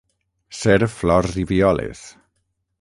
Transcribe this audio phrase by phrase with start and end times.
[0.59, 2.05] Ser flors i violes.